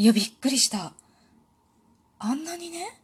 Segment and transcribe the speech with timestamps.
[0.00, 0.94] いや、びっくりした。
[2.18, 2.98] あんなにね、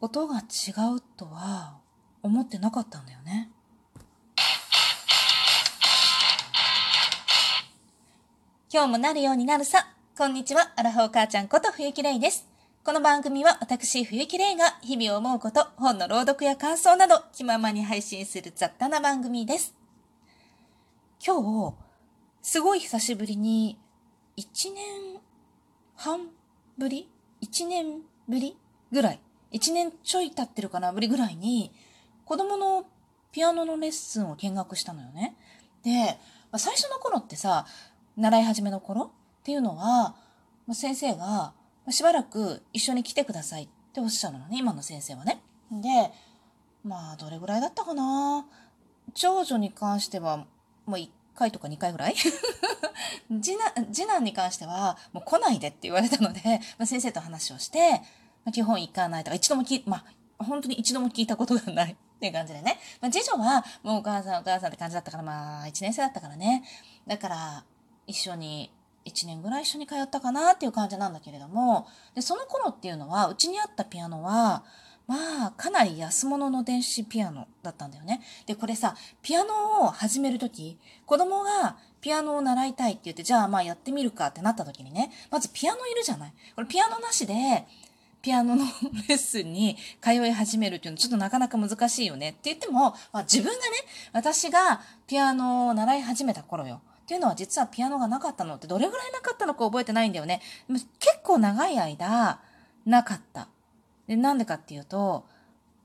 [0.00, 1.80] 音が違うとは
[2.22, 3.50] 思ってなかったんだよね。
[8.72, 9.88] 今日もなるようになるさ。
[10.16, 12.46] こんにちは、アラフォー母ちゃんこと冬木玲です。
[12.84, 19.74] この番組は私冬木玲が日々思うこと、本の朗読や感想など気ままに配信する雑多な番組です。
[21.18, 21.74] 今日、
[22.42, 23.76] すごい久しぶりに、
[24.36, 25.20] 1年
[26.02, 26.30] 半
[26.78, 27.08] ぶり
[27.42, 28.56] ?1 年ぶり
[28.90, 29.20] ぐらい
[29.52, 30.92] ？1年ちょい経ってるかな？
[30.92, 31.70] ぶりぐらいに、
[32.24, 32.86] 子供の
[33.30, 35.36] ピアノのレッスンを見学したのよね。
[35.84, 36.18] で、
[36.58, 37.66] 最初の頃ってさ、
[38.16, 40.16] 習い始めの頃っていうのは、
[40.66, 41.52] ま先生が、
[41.90, 45.40] しばらく一緒に来てくださいっておっしゃるのね、今の先生はね。
[45.70, 46.10] で、
[46.82, 48.44] まあ、どれぐらいだったかな？
[49.14, 50.38] 長女に関しては、
[50.84, 52.14] もう1回とか2回ぐらい？
[53.42, 56.40] 次男次男に関しては、もう来ないでって言われたので、
[56.78, 58.02] まあ、先生と話をして、
[58.44, 60.04] まあ、基本行かないとか、一度も聞い、ま
[60.38, 62.78] あ、本当に一度も聞いたことがないっていう感じでね。
[63.00, 66.64] まあ、次女は、もうお母さんお母さんって感じだったから、まあ、1年生だったからね。
[67.06, 67.64] だから、
[68.06, 68.72] 一緒に、
[69.04, 74.64] 1年ぐらい一緒に通ったかなっていう感じなんだけれども、で、その頃っていうのは、うちにあったピアノは、
[75.12, 78.22] まあ、かなり安物の電子ピアノだったんだよね。
[78.46, 87.66] で、これさ、ピアノを始めるとき、子供がピアノを習いたいって言って、じゃあまあやってみるかってなったときにね、まずピアノいるじゃないこれピアノなしで、
[88.22, 88.64] ピアノの
[89.06, 93.60] レッスンに通い始めるっていうのちょっとなかなか難しいよねって言っても、まあ、自分がね、
[94.14, 96.80] 私がピアノを習い始めた頃よ。
[97.02, 100.40] っていうのは実はピアノがなかったのってどれぐらいなかったのか覚えてないんだよね。
[100.98, 102.40] 結構長い間、
[102.86, 103.48] なかった。
[104.06, 105.24] で、なんでかっていうと、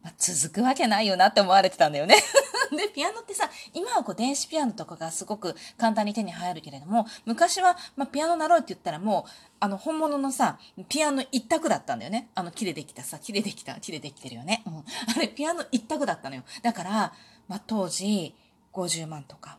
[0.04, 2.16] まあ、続くわけないよなって思われてたんだよね。
[2.72, 10.60] で、ピアノってさ、今はこう電子ピアノとかがすごく簡単に手に入るけれども、昔は、まあ、ピアノ習うって言ったらもう、あの、本物のさ、
[10.90, 12.30] ピアノ一択だったんだよね。
[12.36, 14.64] あの、木でできたさ、木でできた、木でできてるよね。
[14.66, 14.78] うん。
[14.80, 14.84] あ
[15.20, 16.44] れ、ピアノ一択だったのよ。
[16.62, 17.14] だから、
[17.48, 18.36] まあ、当時、
[18.74, 19.58] 50万とか、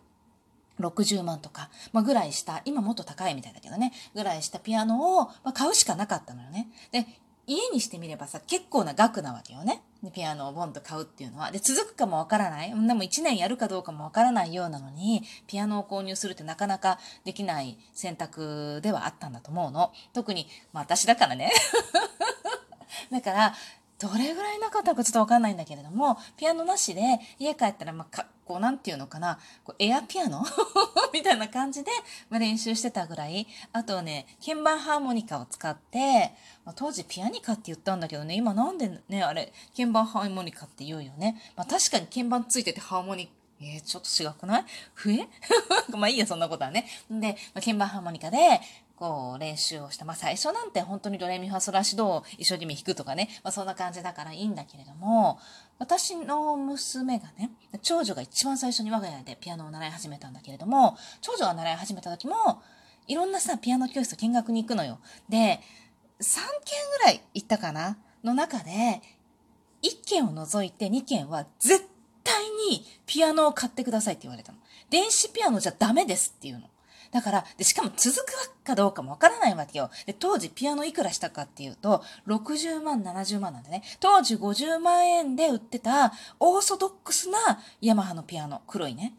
[0.78, 6.68] 60万とか、まあ、ぐらいした、今もっと高いみたいだけどね、ぐらいしたピアノを、まあ、買うしかなかったのよね。
[6.92, 7.06] で、
[7.48, 9.82] 家にしてみればさ、結構な額なわけよね。
[10.02, 11.50] でピアノをボンと買うっていうのは。
[11.50, 12.68] で、続くかもわからない。
[12.68, 19.92] でも1年やるかどうかもわからないようなのに、ピアノを購入するってなかなかできない選択ではあったんだと思うの。
[20.12, 21.50] 特に、まあ私だからね。
[23.10, 23.54] だから、
[23.98, 30.44] どれぐらいなかったかちょっとわかんないんだけれども、ピアノなしで家帰ったら、まあ、かこう、なんていうのかな、こうエアピアノ？
[31.12, 31.90] みたいな感じで、
[32.30, 33.46] まあ、練習してたぐらい。
[33.72, 36.32] あとね、鍵盤ハーモニカを使って、
[36.64, 41.40] まあ、当時ピアニカって言ったんだけどね、今なんでね、あれ、鍵盤ハーモニカって言うよね。
[41.56, 44.64] まあ、確かに鍵盤ついててハーモニカえー、ちょっと違くない？
[44.94, 45.28] 笛？
[45.98, 46.86] まあいいや、そんなことはね。
[47.10, 48.60] で、まあ、鍵盤ハーモニカで、
[48.98, 50.04] こう、練習をした。
[50.04, 53.28] まあ、最初なんて本当にドレミファソラシドを一生懸命弾くとかね。
[53.44, 55.38] まあ、そんな感じだからいいんだけれども、
[55.78, 62.60] 私の娘がね、長女が一番最初に我が家でピアノを習い始めたんだけれども、長女が習い始めた時も、
[63.06, 64.98] いろんなさ、ピアノ教室見学に行くのよ。
[65.28, 65.60] で、
[66.20, 67.96] 3件ぐらい行ったかな？
[68.24, 69.00] の中で、
[69.84, 71.86] 1件を除いて2件は絶
[72.24, 74.58] 対にピアノを買ってくださいって言われたの。
[74.90, 76.68] 電子ピアノじゃダメですっていうの。
[77.10, 79.90] だから、で、しかも続くかどうかもわからないわけよ。
[80.06, 83.82] で、当時ピアノいくらしたかっていうと、60万、70万なんでね。
[84.00, 87.38] 当時50万円で売ってた、オーソドックスな
[87.80, 88.62] ヤマハのピアノ。
[88.66, 89.14] 黒いね。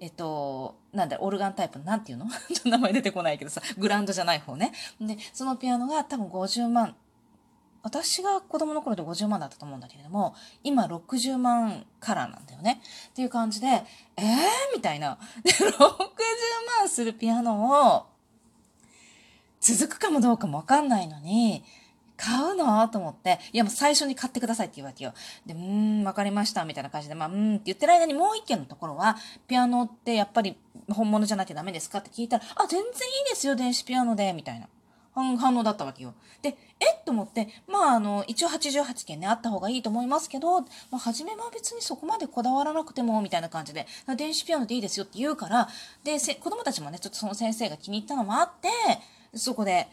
[0.00, 2.26] えっと、なんだ、オルガンタイプの、なんていうの？
[2.64, 4.72] 名前出てこないけどさ、グランドじゃない方ね。
[5.00, 6.96] で、そのピアノが多分50万、
[7.88, 12.82] 私が子供の頃で50万だったと思うんだけれども、今60万からなんだよね。
[13.08, 14.26] っていう感じで、えー？
[14.76, 15.18] みたいな。
[15.42, 15.70] で、60
[16.80, 18.06] 万するピアノを、
[19.60, 21.64] 続くかもどうかもわかんないのに、
[22.18, 22.86] 買うの？
[22.88, 25.14] と思って、いやもう最初に買ってくださいって言うわけよ。
[25.46, 29.16] で、うーん、わかりました、みたいな感じで、まあ、うーんって言ってる間にもう一件のところは、
[29.46, 30.58] ピアノってやっぱり
[30.90, 31.98] 本物じゃなきゃダメですか？
[32.00, 32.92] って聞いたら、あ、全然いい
[33.30, 34.68] ですよ、電子ピアノで、みたいな。
[35.36, 36.14] 反応だったわけよ。
[36.42, 37.04] で、えっ？
[37.04, 43.86] と思って、まあ、あの、一応88件ね、あった方がいいと思いますけど、まあ、初めは別にそこまでこだわらなくても、みたいな感じで、
[44.16, 45.68] 電子ピアノでいいですよって言うから、
[46.04, 48.68] で、せ子供たちもね、ちょっとその先生が気に入ったのもあって、
[49.34, 49.88] そこで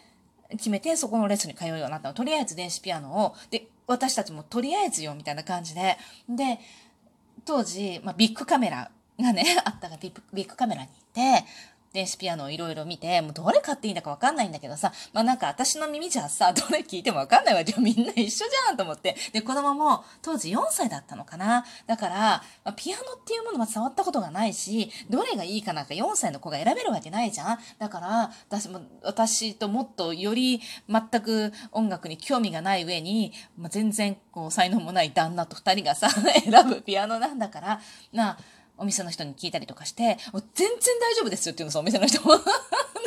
[0.51, 2.13] 決めて、そこのレッスンに通うようになったの。
[2.13, 5.97] とりあえず電子ピアノを、で、私たちもとりあえずよ、みたいな感じで、
[6.27, 6.59] で、
[7.45, 11.45] 当時、まあ、ビッグカメラがね、あったからビッグビッグカメラに行って、
[11.95, 17.77] 電子ピアノをいろいろ見て、もうどれ買っていいんだかわかんないんだけどさ、まあなんか私の耳じゃさ、どれ聞いてもわかんないわけよ。
[17.79, 19.15] みんな一緒じゃんと思って。
[19.31, 21.65] で、子供も当時4歳だったのかな。
[21.87, 22.15] だから、
[22.65, 27.59] まあ、ピアノっていうものは触ったことがないし、どれがいいかなんか4歳の子が選べるわけないじゃん。
[27.79, 30.59] だから、私も、私ともっとより
[30.89, 36.09] 全く音楽に興味がない上に、まあ、全然こう才能もない旦那と2人がさ、
[36.43, 37.81] 選ぶピアノなんだから、
[38.11, 38.37] なあ、
[38.77, 42.33] お店の人に聞いたりとかして、もう全然大丈夫ですよっていうのさ、お店の人も。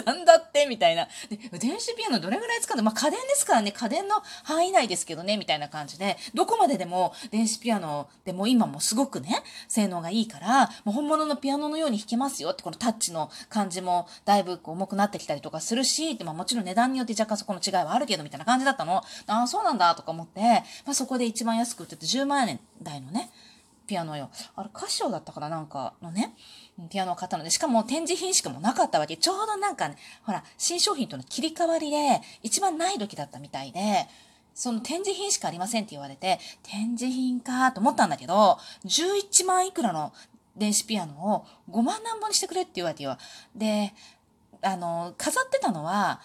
[0.04, 1.06] なんだってみたいな。
[1.28, 2.82] で、電子ピアノどれぐらい使うの？
[2.82, 19.04] まあ、家電ですからね、家電の範囲内ですけどね、みたいな感じで、どこまででも電子ピアノでも今もすごくね、性能がいいから、もう本物のピアノのように弾けますよって、このタッチの感じもだいぶ重くなってきたりとかするし、でまあ、もちろん値段によって若干そこの違いはあるけど、みたいな感じだったの。
[19.26, 23.30] ああ、そうなんだとか思って、まあ、そこで一番安く売ってて10万円台のね、
[23.88, 24.30] ピアノよ。
[24.54, 26.36] あれ、歌唱だったかななんかのね、
[26.90, 29.16] ピアノを買ったので、しかも展示品しかもなかったわけ。
[29.16, 34.06] ちょうどなんかね、ほら、新商品との切り替わりで、一番ない時だったみたいで、
[34.54, 40.12] その展示品しかありませんって言われて、展示品かと思ったんだけど、11万いくらの
[40.56, 43.16] 電子ピアノを5万何本にしてくれって言われてよ。
[43.54, 43.94] で、
[44.60, 46.20] あの、飾ってたのは、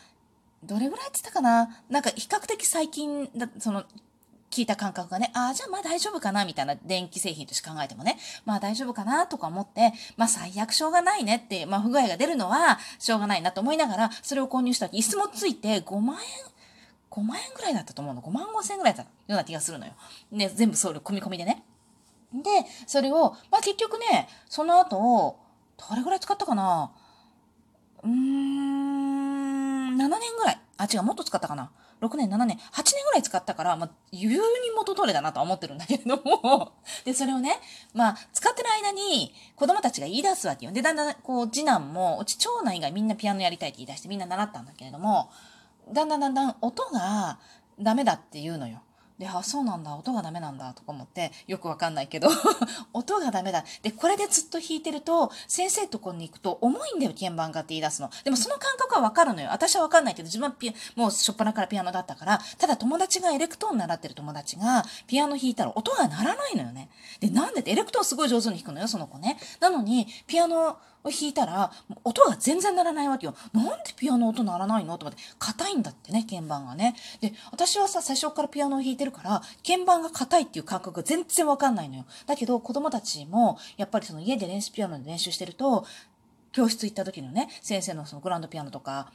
[0.64, 1.84] どれぐらいって言ったかな？
[1.90, 3.84] なんか比較的最近だ、その、
[4.54, 16.22] 聞いた感覚がね、ああ、じゃあまあ大丈夫かなみたいな電気製品として考えてもね、まあ大丈夫かなとか思って、まあ最悪しょうがないねって、まあ不具合が出るのはしょうがないなと思いながら、それを購入した時、椅子もついて5万円、
[17.10, 18.22] 5万円ぐらいだったと思うの。
[18.22, 19.94] 5万5千円ぐらいだったような気がするのよ。
[20.32, 21.64] ね、全部送料込み込みでね。
[22.32, 22.42] で、
[22.86, 25.40] それを、まあ結局ね、その後、
[25.78, 26.92] どれぐらい使ったかな？
[28.04, 30.53] うーん、7年ぐらい。
[30.84, 31.72] あ、違う、もっと使ったかな。
[32.02, 34.38] 6年、7年、8年ぐらい使ったから、まあ、優に
[34.76, 36.74] 元取れだなとは思ってるんだけれども
[37.06, 37.60] で、それをね、
[37.94, 40.72] まあ、使ってる間に子供たちが言い出すわけよ。
[40.72, 45.30] で、だんだん、こう、次男も、うち長男以外みんなピアノやりたいって言い出してみんな習ったんだけれども、
[45.92, 47.40] だんだんだんだん音が
[47.80, 48.82] ダメだって言うのよ。
[49.20, 52.30] で、あ、そうなんだ、音がダメなんだとか思って、よくわかんないけど
[52.94, 53.64] 音がダメだ。
[53.82, 58.10] で、これでずっと弾いてると、先生とこに行くと、重いんだよ、鍵盤がって言い出すの。
[58.24, 59.50] でもその感覚はわかるのよ。
[59.52, 66.90] 私はわかんないけど、自分はピもうしょっぱなからピアノだったから、ただ友達がエレクトーン習ってる友達が、ピアノ弾いたら音が鳴らないのよね。
[67.20, 69.38] で、なんでって、エレクトーンすごい上手に弾くのよ、その子ね。
[69.60, 71.72] なのに、ピアノ、を弾いたら、
[72.04, 73.36] 音が全然鳴らないわけよ。
[73.54, 76.96] なんでピアノ音鳴らないのと思って、硬いんだってね、鍵盤がね。
[77.22, 82.06] で、私はさ、最初からピアノを弾いてるから、鍵盤が硬いっていう感覚が全然わかんないのよ。
[82.26, 85.86] だけど、子供たちも、やっぱりその家で練習ピアノで練習してると、
[86.54, 89.12] 教室行った時のね、先生のそのグランドピアノとか、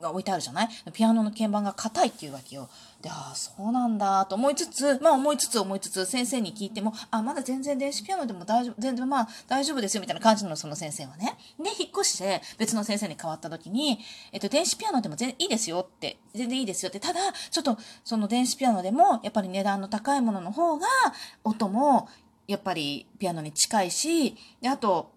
[0.00, 0.68] が置いてあるじゃない？
[0.92, 2.68] ピアノの鍵盤が硬いっていうわけよ。
[3.00, 11.36] で、ああ、そうなんだと思いつつ、まあ思いつつ思いつつ、先生に聞いても、あ、まだ全然電子ピアノでも大丈夫、全然まあ大丈夫ですよみたいな感じのその先生はね。
[11.58, 13.98] で、引っ越して別の先生に変わった時に、
[14.32, 17.20] えっと、電子ピアノでも全然いいですよって、全然いいですよって、ただ、
[17.50, 20.86] ちょっとその電子ピアノでも、やっぱり値段の高いものの方が、
[21.44, 22.08] 音も、
[22.46, 25.12] やっぱりピアノに近いし、で、あと、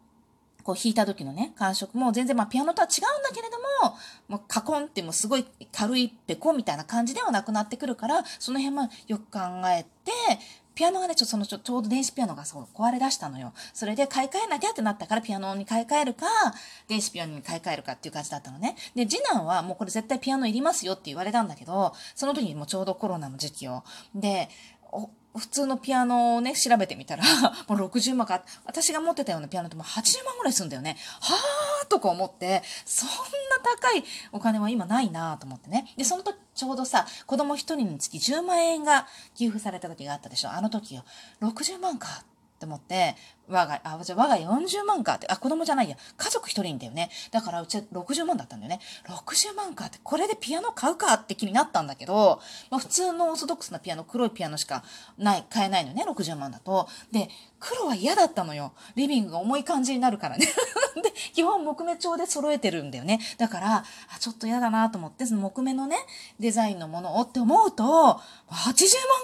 [0.64, 3.58] こう弾いた時のね、感触も全然まあピアノとは違うんだけれど
[3.88, 3.96] も、
[4.30, 10.12] もうカコンってもうすごい軽いペコみたいな感じではなくなってくるから、その辺もよく考えて、
[10.76, 13.54] ピアノがね、ちょそのちょちょうど電子ピアノがそう壊れ出したのよ。
[13.74, 16.26] それで買い替えなきゃってなったからピアノに買い替えるか、
[16.88, 18.76] 電子ピアノに買い替えるかっていう感じだったのね。
[18.96, 23.84] で、次男はもうこれ絶対ピアノいりますよって言われたんだけど、その時にもうちょうどコロナの時期を。
[24.16, 24.50] で、
[25.36, 27.24] 普通のピアノをね、調べてみたら、
[27.68, 30.98] もう60万か、私が持ってたようなピアノってもう80万ぐらいするんだよね。
[31.22, 33.14] はぁーとか思って、そんな
[33.64, 35.92] 高いお金は今ないなと思ってね。
[35.98, 40.52] で、その時ちょうどさ、子供1人につき10万円が寄付された時があったでしょ。
[40.52, 41.04] あの時よ。
[41.42, 42.26] 60万かっ
[42.60, 43.16] て思って、
[43.50, 47.10] 我が、あ、じゃ我が40万かって、あ、子供じゃないや、家族一人んだよね。
[47.32, 48.80] だからうちは60万だったんだよね。
[49.08, 54.84] 60万かって、これでピアノ買うかって気になったんだけど、まあ普通のオーソドックスなピアノ、黒いピアノしか
[55.18, 56.88] ない、買えないのね、60万だと。
[57.12, 58.74] で、黒は嫌だったのよ。
[58.96, 60.46] リビングが重い感じになるからね。
[61.02, 63.20] で、基本木目調で揃えてるんだよね。
[63.38, 65.98] だから、あ、ちょっと嫌だなと思って、その木目のね、
[66.40, 68.20] デザインのものをって思うと、80万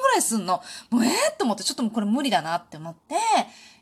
[0.01, 0.61] ぐらいすんの。
[0.89, 3.15] もうえー、と思って、ちょっとこれ無理だなって思って、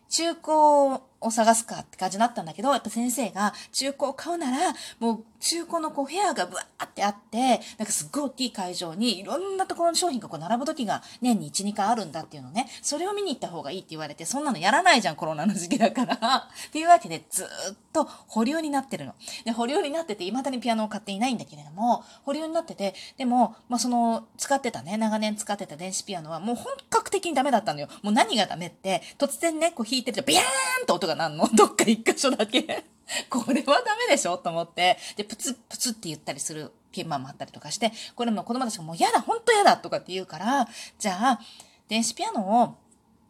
[0.10, 16.16] 中高を探すかって感じになったんだけど、やっぱ先生が中古を買うなら、もう中古のこう部屋がブワーってあって、なんかすっごい大きい会場にいろんなところの商品がこう並ぶ時が年に1、2回あるんだっていうのね、それを見に行った方がいいって言われて、そんなのやらないじゃん、コロナの時期だから。
[16.16, 17.48] っていうわけでずっ
[17.94, 19.16] と保留になってるの。
[19.46, 27.88] で、保留になってて、未だにピアノを買っていないんだけれども、保留になってて、でも、まあ、その、使ってたね、長年使ってた電子ピアノはもう本格的にダメだったのよ。
[28.04, 31.48] もう何がダメって、突然ね、こう弾いてるとビヤーンと音が鳴るの？
[31.56, 32.86] どっか一箇所だけ。
[33.30, 34.38] これはダメでしょ？
[34.38, 40.68] と思って、で、プツプツって言ったりするピンマンもあったりとかして、これも子供たちがもう嫌だ、ほんと嫌だとかって言うから、
[41.00, 41.40] じゃあ、
[41.88, 42.76] 電子ピアノを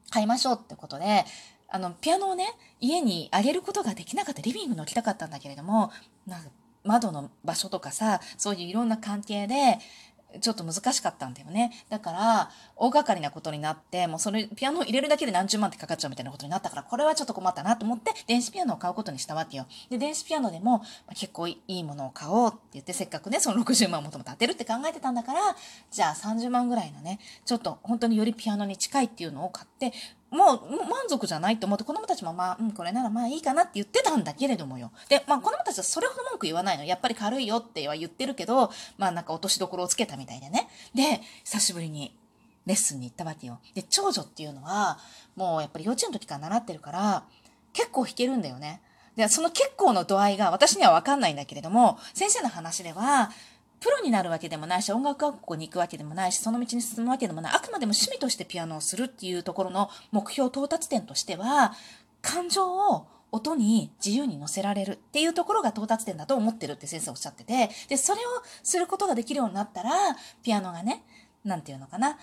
[0.10, 1.25] 買いましょうってことで、
[1.69, 2.48] あの、ピアノをね、
[2.79, 4.41] 家にあげることができなかった。
[4.41, 5.91] リビングに置きたかったんだけれども、
[6.25, 6.50] なんか
[6.84, 9.77] 窓の場所とかさ、そういういろんな関係で、
[10.41, 11.72] ちょっと難しかったんだよね。
[11.89, 19.65] だから、大掛かりなことになって、もうそれ、ピアノを入れるだけで何十万ってかかっちゃうみたいなことになったから、これはちょっと困ったなと思って、電子ピアノを買うことにしたわけよ。
[19.89, 25.55] で、電子ピアノでも、まあ、結構いいものを買おうって言って、せっかくね、その60万もともと当てるって考えてたんだから、
[25.91, 29.93] じゃあ30万ぐらいのね、ちょっと本当によりピアノに近いっていうのを買って、
[30.29, 34.91] もう満足じゃないと思って子供たちもまあ、うん、これならまあいいかなって言ってたんだけれどもよ。
[35.10, 36.84] で、まあ子供たちはそれほど文句言わないの。
[36.84, 40.67] やっぱり軽いよっては言ってるけど、まあなんか落としどころをつけたみたいでね。
[40.93, 42.13] で、久しぶりに
[42.65, 43.60] レッスンに行ったわけよ。
[43.74, 45.00] で、長女っていうのは、
[45.36, 47.24] もうやっぱり幼稚園の時から習ってるから、
[47.72, 48.81] 結構弾けるんだよね。
[49.15, 53.31] で、その結構の度合いが私にはわかんないんだけれども、先生の話では、
[53.79, 57.53] プロになるわけでもないし、音楽学校に行くわけでもないし、その道に進むわけでもない。
[57.55, 61.74] あくまでも趣味としてピアノをするっていうところの目標到達点としては、
[62.22, 68.24] 感情を音に自由に乗せられるっていうところが到達点だと思ってるって先生おっしゃってて、で、それを
[68.63, 69.91] することができるようになったら、
[70.43, 71.03] ピアノがね、
[71.43, 72.17] なんていうのかな、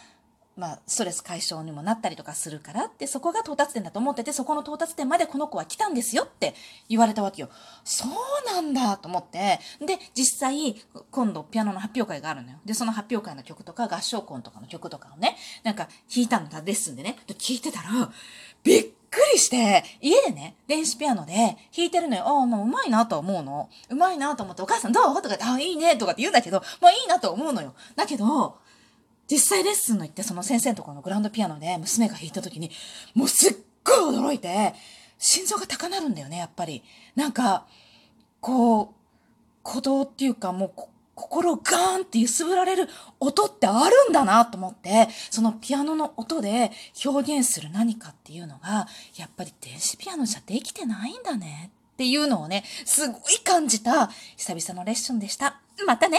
[0.56, 6.54] まあ、ストレス解消にもなったりとかするからって、そこが到達点だと思ってて、そこの到達点までこの子は来たんですよって
[6.88, 7.48] 言われたわけよ。
[7.82, 8.10] そう
[8.46, 10.76] なんだと思って、で、実際、
[11.10, 12.58] 今度ピアノの発表会があるのよ。
[12.64, 17.18] で、その発表会の曲とか合唱コンとかの曲とかをね、なんか弾いたのだ、レッスンでね。
[17.26, 18.12] で、聞いてたら、
[18.62, 21.34] びっくりして、家でね、電子ピアノで
[21.76, 22.24] 弾いてるのよ。
[22.26, 23.68] ああ、もううまいなと思うの。
[23.88, 25.14] うまいなと思って、お母さんどう？
[25.16, 27.74] とか言って、ああ、いいねとかって言うんだけど、まあいいなと思うのよ。
[27.96, 28.58] だけど、
[29.30, 32.70] 実際レッスンの行ってその先生のところのグランドピアノで娘が弾いた時に、
[33.14, 34.74] もうすっごい驚いて、
[35.18, 36.82] 心臓が高鳴るんだよね、やっぱり。
[37.14, 37.66] なんか、
[38.40, 38.88] こう、
[39.64, 40.72] 鼓動っていうかもう
[41.14, 42.88] 心をガーンって揺すぶられる
[43.20, 46.70] 音ってあるんだなと思って、そのピアノの音で
[47.04, 55.60] 表現する何かっていうのが、やっぱり電子ピアノじゃできてないんだねっていうのをね、すごい感じた久々のレッスンでした。
[55.86, 56.12] またね